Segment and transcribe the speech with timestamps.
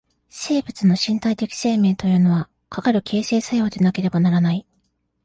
[0.31, 4.65] 生物の身体的生命というのは、かかる形成作用でなければならない。